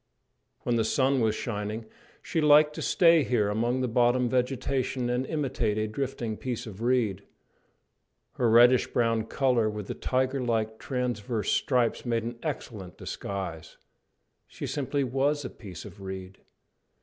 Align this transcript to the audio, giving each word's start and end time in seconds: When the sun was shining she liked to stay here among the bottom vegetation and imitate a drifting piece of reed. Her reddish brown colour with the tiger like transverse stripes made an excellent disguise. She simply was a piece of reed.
When 0.61 0.77
the 0.77 0.83
sun 0.83 1.19
was 1.21 1.35
shining 1.35 1.85
she 2.23 2.41
liked 2.41 2.73
to 2.73 2.81
stay 2.81 3.21
here 3.23 3.49
among 3.49 3.81
the 3.81 3.87
bottom 3.87 4.27
vegetation 4.27 5.11
and 5.11 5.27
imitate 5.27 5.77
a 5.77 5.87
drifting 5.87 6.37
piece 6.37 6.65
of 6.65 6.81
reed. 6.81 7.21
Her 8.33 8.49
reddish 8.49 8.87
brown 8.87 9.25
colour 9.27 9.69
with 9.69 9.85
the 9.85 9.93
tiger 9.93 10.41
like 10.41 10.79
transverse 10.79 11.51
stripes 11.51 12.03
made 12.03 12.23
an 12.23 12.39
excellent 12.41 12.97
disguise. 12.97 13.77
She 14.47 14.65
simply 14.65 15.03
was 15.03 15.45
a 15.45 15.51
piece 15.51 15.85
of 15.85 16.01
reed. 16.01 16.39